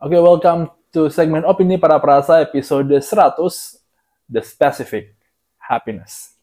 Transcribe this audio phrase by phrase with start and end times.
[0.00, 3.36] Oke, okay, welcome to segmen opini para perasa episode 100,
[4.32, 5.12] The Specific
[5.60, 6.40] Happiness.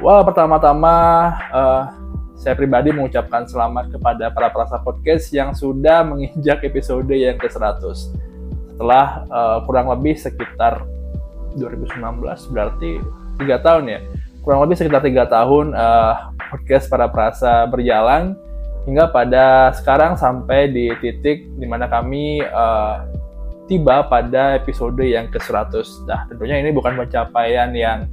[0.00, 0.96] Well, pertama-tama
[1.52, 1.84] uh,
[2.40, 8.16] saya pribadi mengucapkan selamat kepada para perasa podcast yang sudah menginjak episode yang ke-100.
[8.72, 10.88] Setelah uh, kurang lebih sekitar
[11.58, 12.22] 2019
[12.54, 13.00] berarti
[13.40, 14.00] tiga tahun ya
[14.44, 18.36] kurang lebih sekitar tiga tahun uh, podcast para perasa berjalan
[18.88, 23.04] hingga pada sekarang sampai di titik di mana kami uh,
[23.70, 25.86] tiba pada episode yang ke-100.
[26.10, 28.10] Nah, tentunya ini bukan pencapaian yang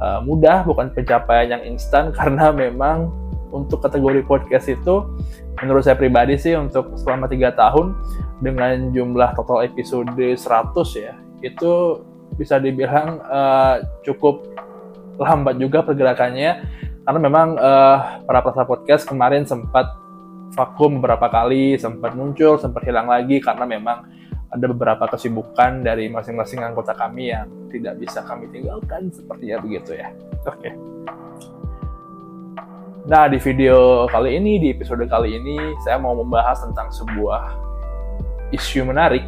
[0.00, 3.12] uh, mudah, bukan pencapaian yang instan karena memang
[3.52, 5.04] untuk kategori podcast itu
[5.60, 7.96] menurut saya pribadi sih untuk selama tiga tahun
[8.44, 10.38] dengan jumlah total episode 100
[10.94, 12.04] ya itu
[12.38, 14.46] bisa dibilang uh, cukup
[15.18, 16.50] lambat juga pergerakannya
[17.02, 19.90] karena memang uh, para peserta podcast kemarin sempat
[20.54, 24.06] vakum beberapa kali, sempat muncul, sempat hilang lagi karena memang
[24.48, 30.08] ada beberapa kesibukan dari masing-masing anggota kami yang tidak bisa kami tinggalkan sepertinya begitu ya.
[30.48, 30.72] Oke.
[30.72, 30.72] Okay.
[33.08, 37.56] Nah, di video kali ini, di episode kali ini, saya mau membahas tentang sebuah
[38.52, 39.24] isu menarik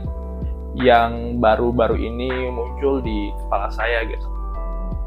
[0.79, 4.27] yang baru-baru ini muncul di kepala saya gitu.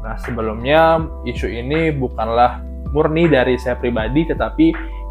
[0.04, 2.60] Nah sebelumnya isu ini bukanlah
[2.92, 4.66] murni dari saya pribadi, tetapi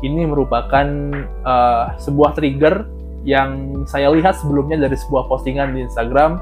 [0.05, 0.87] ini merupakan
[1.43, 2.85] uh, sebuah trigger
[3.23, 6.37] yang saya lihat sebelumnya dari sebuah postingan di Instagram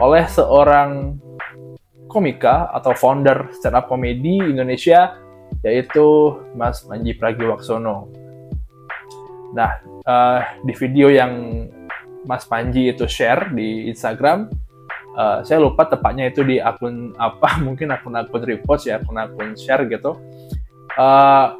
[0.00, 1.20] oleh seorang
[2.08, 5.14] komika atau founder stand up komedi Indonesia
[5.60, 8.08] yaitu Mas Manji Pragiwaksono.
[9.52, 9.70] Nah,
[10.08, 11.32] uh, di video yang
[12.24, 14.50] Mas Panji itu share di Instagram.
[15.10, 20.16] Uh, saya lupa tepatnya itu di akun apa, mungkin akun-akun repost ya, akun-akun share gitu.
[20.94, 21.56] Uh,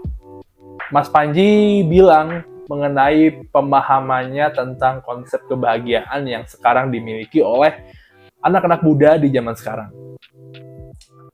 [0.91, 7.75] Mas Panji bilang mengenai pemahamannya tentang konsep kebahagiaan yang sekarang dimiliki oleh
[8.43, 9.91] anak-anak muda di zaman sekarang.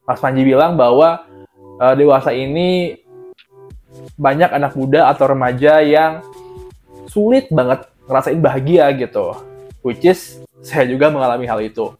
[0.08, 1.28] Mas Panji bilang bahwa
[1.82, 3.00] uh, dewasa ini
[4.16, 6.24] banyak anak muda atau remaja yang
[7.08, 9.34] sulit banget ngerasain bahagia gitu.
[9.82, 11.94] Which is saya juga mengalami hal itu.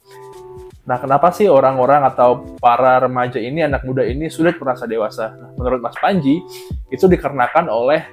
[0.87, 5.35] Nah, kenapa sih orang-orang atau para remaja ini, anak muda ini sulit merasa dewasa?
[5.35, 6.47] Nah, menurut Mas Panji,
[6.95, 8.07] itu dikarenakan oleh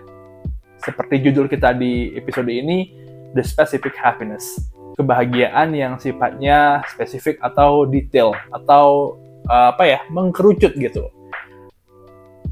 [0.81, 2.89] seperti judul kita di episode ini,
[3.37, 4.57] the specific happiness.
[4.97, 11.09] Kebahagiaan yang sifatnya spesifik atau detail atau uh, apa ya, mengkerucut gitu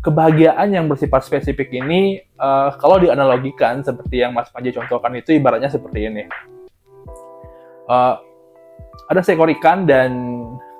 [0.01, 5.69] kebahagiaan yang bersifat spesifik ini uh, kalau dianalogikan seperti yang Mas Panji contohkan itu ibaratnya
[5.69, 6.23] seperti ini.
[7.85, 8.17] Uh,
[9.05, 10.11] ada seekor ikan dan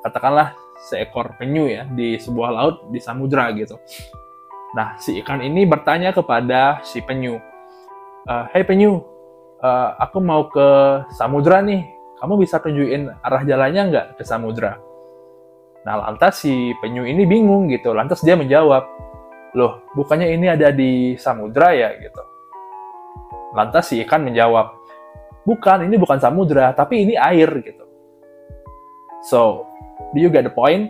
[0.01, 0.57] katakanlah
[0.89, 3.77] seekor penyu ya di sebuah laut di samudra gitu.
[4.73, 7.37] Nah si ikan ini bertanya kepada si penyu,
[8.25, 9.05] uh, Hey penyu,
[9.61, 10.67] uh, aku mau ke
[11.13, 11.85] samudra nih,
[12.17, 14.81] kamu bisa tunjukin arah jalannya nggak ke samudra?
[15.85, 19.10] Nah lantas si penyu ini bingung gitu, lantas dia menjawab,
[19.55, 22.23] loh bukannya ini ada di samudra ya gitu.
[23.51, 24.71] Lantas si ikan menjawab,
[25.43, 27.83] bukan, ini bukan samudra, tapi ini air gitu.
[29.27, 29.67] So,
[30.15, 30.87] do you get the point?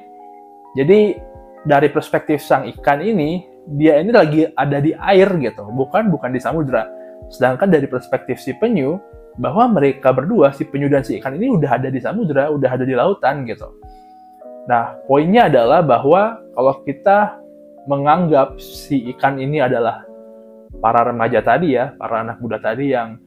[0.78, 1.18] Jadi
[1.66, 6.38] dari perspektif sang ikan ini, dia ini lagi ada di air gitu, bukan bukan di
[6.38, 6.86] samudra.
[7.34, 9.02] Sedangkan dari perspektif si penyu,
[9.42, 12.86] bahwa mereka berdua, si penyu dan si ikan ini udah ada di samudra, udah ada
[12.86, 13.74] di lautan gitu.
[14.70, 17.41] Nah, poinnya adalah bahwa kalau kita
[17.90, 20.06] menganggap si ikan ini adalah
[20.82, 23.18] para remaja tadi ya, para anak muda tadi yang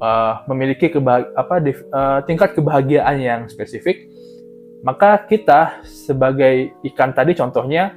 [0.00, 4.08] uh, memiliki kebahag apa uh, tingkat kebahagiaan yang spesifik,
[4.84, 7.96] maka kita sebagai ikan tadi contohnya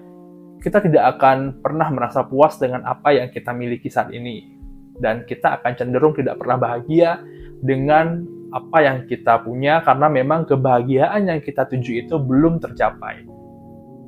[0.59, 4.59] kita tidak akan pernah merasa puas dengan apa yang kita miliki saat ini
[4.99, 7.23] dan kita akan cenderung tidak pernah bahagia
[7.63, 13.23] dengan apa yang kita punya karena memang kebahagiaan yang kita tuju itu belum tercapai.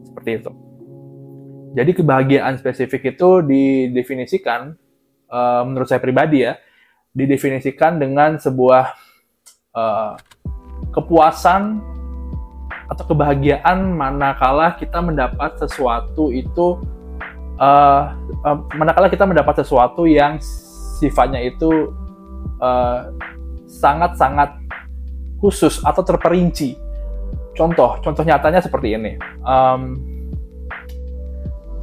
[0.03, 0.51] Seperti itu.
[1.71, 4.75] Jadi kebahagiaan spesifik itu didefinisikan,
[5.31, 6.59] uh, menurut saya pribadi ya,
[7.15, 8.91] didefinisikan dengan sebuah
[9.71, 10.19] uh,
[10.91, 11.79] kepuasan
[12.91, 16.83] atau kebahagiaan manakala kita mendapat sesuatu itu,
[17.55, 20.43] uh, uh, manakala kita mendapat sesuatu yang
[20.99, 21.95] sifatnya itu
[23.65, 24.59] sangat-sangat uh,
[25.41, 26.77] khusus atau terperinci.
[27.57, 29.17] Contoh, contoh nyatanya seperti ini.
[29.41, 30.10] Um,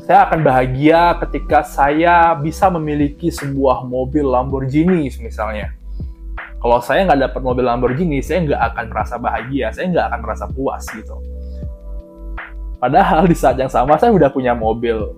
[0.08, 5.76] saya akan bahagia ketika saya bisa memiliki sebuah mobil Lamborghini misalnya.
[6.64, 10.44] Kalau saya nggak dapat mobil Lamborghini, saya nggak akan merasa bahagia, saya nggak akan merasa
[10.48, 11.12] puas gitu.
[12.80, 15.12] Padahal di saat yang sama saya udah punya mobil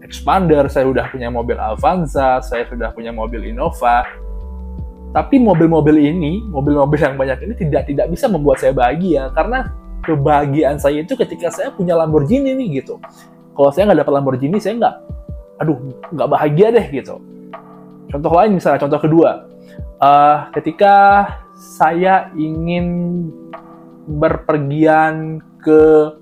[0.00, 4.08] Expander, saya udah punya mobil Avanza, saya sudah punya mobil Innova.
[5.12, 9.68] Tapi mobil-mobil ini, mobil-mobil yang banyak ini tidak tidak bisa membuat saya bahagia karena
[10.00, 12.96] kebahagiaan saya itu ketika saya punya Lamborghini nih gitu.
[13.54, 14.94] Kalau saya nggak dapat Lamborghini, saya nggak,
[15.62, 15.78] aduh,
[16.10, 17.22] nggak bahagia deh gitu.
[18.10, 19.30] Contoh lain misalnya, contoh kedua,
[20.02, 22.86] uh, ketika saya ingin
[24.04, 26.12] berpergian ke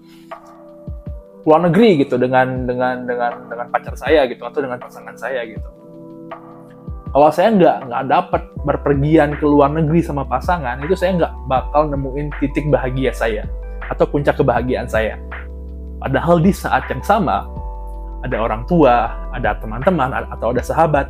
[1.43, 5.67] luar negeri gitu dengan dengan dengan dengan pacar saya gitu atau dengan pasangan saya gitu.
[7.12, 11.90] Kalau saya nggak nggak dapat berpergian ke luar negeri sama pasangan, itu saya nggak bakal
[11.90, 13.44] nemuin titik bahagia saya
[13.90, 15.19] atau puncak kebahagiaan saya.
[16.02, 17.46] Padahal di saat yang sama
[18.26, 21.06] ada orang tua, ada teman-teman atau ada sahabat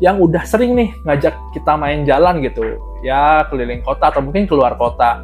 [0.00, 4.72] yang udah sering nih ngajak kita main jalan gitu, ya keliling kota atau mungkin keluar
[4.80, 5.20] kota.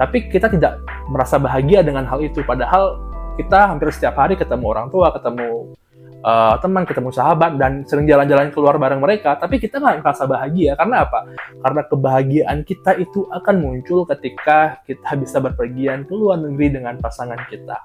[0.00, 0.80] Tapi kita tidak
[1.12, 2.96] merasa bahagia dengan hal itu, padahal
[3.36, 5.76] kita hampir setiap hari ketemu orang tua, ketemu
[6.22, 10.74] uh, teman, ketemu sahabat, dan sering jalan-jalan keluar bareng mereka, tapi kita nggak merasa bahagia.
[10.74, 11.28] Karena apa?
[11.62, 17.38] Karena kebahagiaan kita itu akan muncul ketika kita bisa berpergian ke luar negeri dengan pasangan
[17.46, 17.78] kita.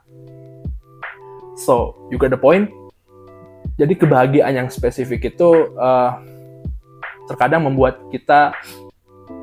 [1.53, 2.69] So, you got the point?
[3.77, 6.21] Jadi kebahagiaan yang spesifik itu uh,
[7.25, 8.53] terkadang membuat kita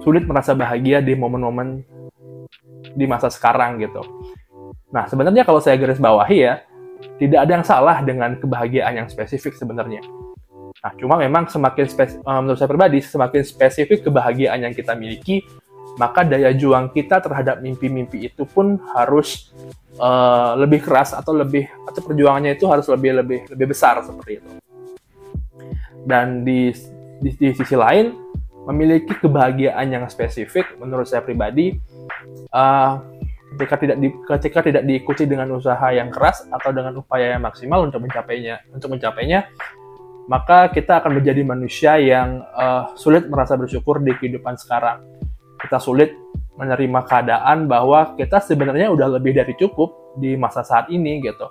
[0.02, 1.82] sulit merasa bahagia di momen-momen
[2.94, 4.02] di masa sekarang gitu.
[4.90, 6.54] Nah, sebenarnya kalau saya garis bawahi ya,
[7.20, 10.00] tidak ada yang salah dengan kebahagiaan yang spesifik sebenarnya.
[10.80, 15.44] Nah, cuma memang semakin spes eh, menurut saya pribadi, semakin spesifik kebahagiaan yang kita miliki,
[16.00, 19.52] maka daya juang kita terhadap mimpi-mimpi itu pun harus
[20.00, 24.50] uh, lebih keras atau lebih atau perjuangannya itu harus lebih lebih lebih besar seperti itu.
[26.06, 26.72] Dan di
[27.20, 28.16] di, di sisi lain,
[28.64, 31.76] memiliki kebahagiaan yang spesifik menurut saya pribadi
[32.54, 33.02] uh,
[33.56, 37.82] ketika tidak di, ketika tidak diikuti dengan usaha yang keras atau dengan upaya yang maksimal
[37.82, 39.50] untuk mencapainya untuk mencapainya
[40.30, 45.02] maka kita akan menjadi manusia yang uh, sulit merasa bersyukur di kehidupan sekarang.
[45.58, 46.14] Kita sulit
[46.54, 51.50] menerima keadaan bahwa kita sebenarnya udah lebih dari cukup di masa saat ini gitu.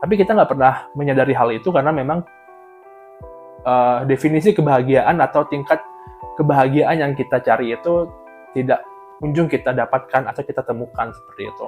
[0.00, 2.24] Tapi kita nggak pernah menyadari hal itu karena memang
[3.68, 5.84] uh, definisi kebahagiaan atau tingkat
[6.40, 8.08] kebahagiaan yang kita cari itu
[8.56, 8.80] tidak
[9.20, 11.66] kunjung kita dapatkan atau kita temukan seperti itu.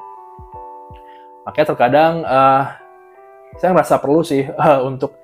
[1.49, 2.63] Makanya terkadang uh,
[3.57, 5.17] saya merasa perlu sih uh, untuk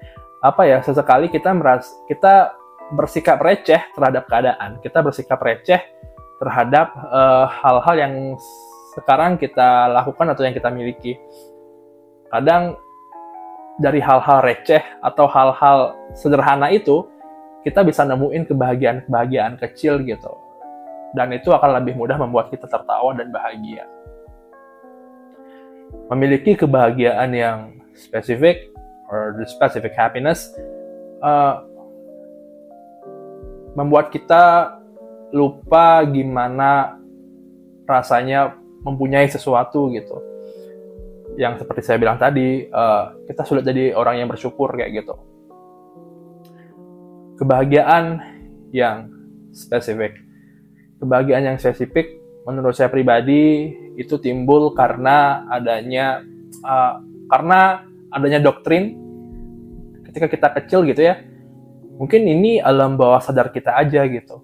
[0.44, 2.52] apa ya sesekali kita merasa kita
[2.92, 5.80] bersikap receh terhadap keadaan, kita bersikap receh
[6.36, 8.12] terhadap eh, hal-hal uh, yang
[8.92, 11.16] sekarang kita lakukan atau yang kita miliki.
[12.28, 12.76] Kadang
[13.80, 17.08] dari hal-hal receh atau hal-hal sederhana itu
[17.64, 20.44] kita bisa nemuin kebahagiaan-kebahagiaan kecil gitu
[21.14, 23.86] dan itu akan lebih mudah membuat kita tertawa dan bahagia.
[26.10, 27.58] Memiliki kebahagiaan yang
[27.94, 28.74] spesifik
[29.06, 30.50] or the specific happiness
[31.22, 31.62] uh,
[33.78, 34.74] membuat kita
[35.30, 36.98] lupa gimana
[37.86, 40.18] rasanya mempunyai sesuatu gitu.
[41.38, 45.14] Yang seperti saya bilang tadi, uh, kita sulit jadi orang yang bersyukur kayak gitu.
[47.38, 48.22] Kebahagiaan
[48.70, 49.10] yang
[49.50, 50.23] spesifik
[51.04, 56.24] kebahagiaan yang spesifik menurut saya pribadi itu timbul karena adanya
[56.64, 58.96] uh, karena adanya doktrin
[60.10, 61.20] ketika kita kecil gitu ya.
[61.94, 64.42] Mungkin ini alam bawah sadar kita aja gitu.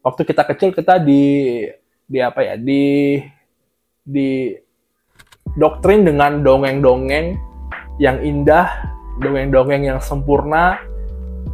[0.00, 1.66] Waktu kita kecil kita di
[2.08, 3.20] di apa ya di
[4.02, 4.56] di
[5.54, 7.36] doktrin dengan dongeng-dongeng
[8.00, 8.66] yang indah
[9.20, 10.80] dongeng-dongeng yang sempurna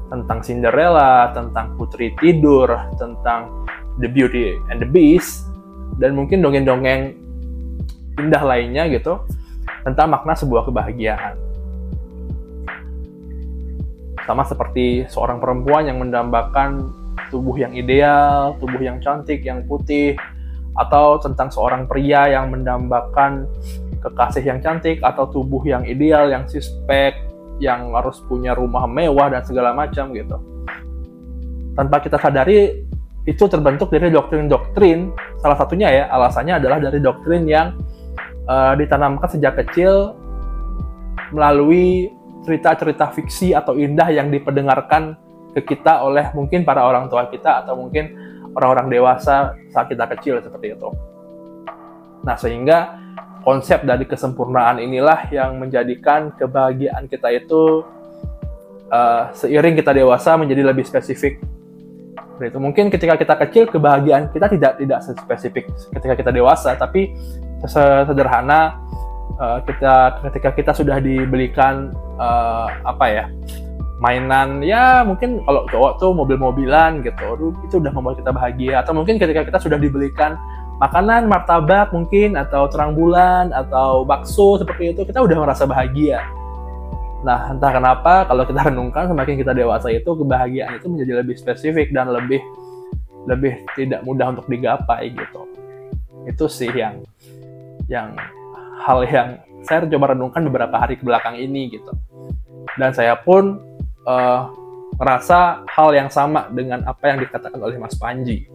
[0.09, 3.69] tentang Cinderella, tentang Putri Tidur, tentang
[4.01, 5.45] The Beauty and the Beast,
[6.01, 7.13] dan mungkin dongeng-dongeng
[8.19, 9.21] indah lainnya gitu
[9.85, 11.35] tentang makna sebuah kebahagiaan.
[14.25, 16.93] Sama seperti seorang perempuan yang mendambakan
[17.33, 20.17] tubuh yang ideal, tubuh yang cantik, yang putih,
[20.77, 23.49] atau tentang seorang pria yang mendambakan
[23.99, 27.17] kekasih yang cantik atau tubuh yang ideal, yang suspek,
[27.59, 30.37] yang harus punya rumah mewah dan segala macam gitu.
[31.75, 32.87] Tanpa kita sadari
[33.29, 35.13] itu terbentuk dari doktrin-doktrin.
[35.39, 37.77] Salah satunya ya alasannya adalah dari doktrin yang
[38.49, 40.17] uh, ditanamkan sejak kecil
[41.31, 42.09] melalui
[42.49, 45.19] cerita-cerita fiksi atau indah yang diperdengarkan
[45.53, 48.17] ke kita oleh mungkin para orang tua kita atau mungkin
[48.57, 50.89] orang-orang dewasa saat kita kecil seperti itu.
[52.25, 52.98] Nah, sehingga
[53.43, 57.87] konsep dari kesempurnaan inilah yang menjadikan kebahagiaan kita itu
[58.91, 61.41] uh, seiring kita dewasa menjadi lebih spesifik.
[62.39, 67.11] Itu mungkin ketika kita kecil kebahagiaan kita tidak tidak spesifik ketika kita dewasa, tapi
[67.67, 68.79] sederhana
[69.43, 73.25] uh, kita ketika kita sudah dibelikan uh, apa ya
[73.99, 79.19] mainan ya mungkin kalau cowok tuh mobil-mobilan gitu itu udah membuat kita bahagia atau mungkin
[79.19, 80.39] ketika kita sudah dibelikan
[80.79, 86.23] makanan martabak mungkin atau terang bulan atau bakso seperti itu kita udah merasa bahagia.
[87.27, 91.91] Nah entah kenapa kalau kita renungkan semakin kita dewasa itu kebahagiaan itu menjadi lebih spesifik
[91.91, 92.39] dan lebih
[93.27, 95.43] lebih tidak mudah untuk digapai gitu.
[96.25, 97.03] Itu sih yang
[97.91, 98.15] yang
[98.87, 101.91] hal yang saya coba renungkan beberapa hari ke belakang ini gitu.
[102.79, 103.59] Dan saya pun
[104.07, 104.47] uh,
[104.99, 108.51] merasa hal yang sama dengan apa yang dikatakan oleh Mas Panji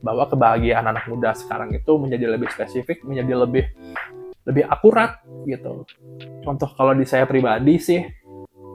[0.00, 3.64] bahwa kebahagiaan anak muda sekarang itu menjadi lebih spesifik, menjadi lebih
[4.48, 5.84] lebih akurat gitu.
[6.40, 8.00] Contoh kalau di saya pribadi sih,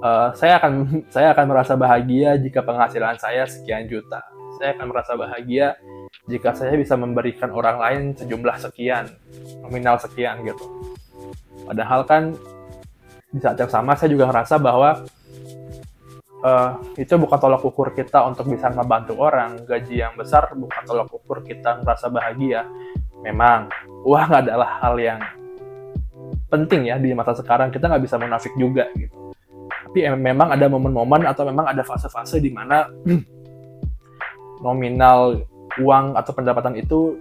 [0.05, 0.73] uh, saya akan
[1.15, 4.21] saya akan merasa bahagia jika penghasilan saya sekian juta.
[4.61, 5.73] Saya akan merasa bahagia
[6.29, 9.09] jika saya bisa memberikan orang lain sejumlah sekian,
[9.65, 10.93] nominal sekian gitu.
[11.65, 12.37] Padahal kan
[13.31, 15.07] di saat yang sama saya juga merasa bahwa
[16.41, 19.61] uh, itu bukan tolak ukur kita untuk bisa membantu orang.
[19.65, 22.65] Gaji yang besar bukan tolak ukur kita merasa bahagia.
[23.21, 23.69] Memang
[24.05, 25.21] uang adalah hal yang
[26.49, 27.69] penting ya di masa sekarang.
[27.69, 29.33] Kita nggak bisa munafik juga gitu.
[29.91, 32.87] Tapi memang ada momen-momen atau memang ada fase-fase di mana
[34.65, 35.41] nominal
[35.79, 37.15] uang atau pendapatan itu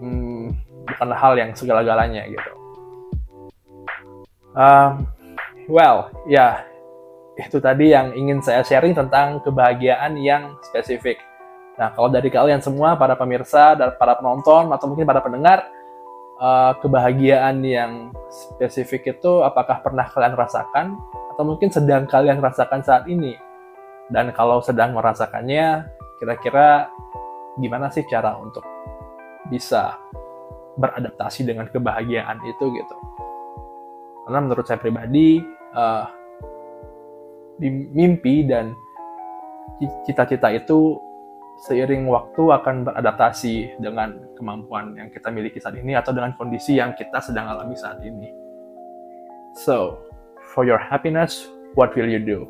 [0.00, 0.52] hmm,
[0.88, 2.50] bukanlah hal yang segala-galanya gitu.
[4.56, 5.06] Um,
[5.68, 6.64] well, ya
[7.38, 11.22] itu tadi yang ingin saya sharing tentang kebahagiaan yang spesifik.
[11.78, 15.70] Nah, kalau dari kalian semua, para pemirsa, dan para penonton, atau mungkin para pendengar,
[16.42, 20.98] uh, kebahagiaan yang spesifik itu apakah pernah kalian rasakan,
[21.30, 23.38] atau mungkin sedang kalian rasakan saat ini?
[24.10, 25.86] Dan kalau sedang merasakannya,
[26.18, 26.90] kira-kira
[27.62, 28.66] gimana sih cara untuk
[29.46, 29.94] bisa
[30.74, 32.96] beradaptasi dengan kebahagiaan itu gitu?
[34.26, 35.38] Karena menurut saya pribadi,
[35.78, 36.17] uh,
[37.58, 38.72] di mimpi dan
[40.06, 40.98] cita-cita itu
[41.66, 46.94] seiring waktu akan beradaptasi dengan kemampuan yang kita miliki saat ini atau dengan kondisi yang
[46.94, 48.30] kita sedang alami saat ini.
[49.66, 49.98] So,
[50.54, 52.46] for your happiness, what will you do?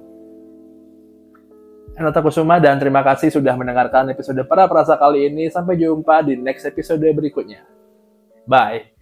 [1.98, 5.50] Enota Kusuma dan terima kasih sudah mendengarkan episode Para Perasa kali ini.
[5.50, 7.64] Sampai jumpa di next episode berikutnya.
[8.46, 8.97] Bye.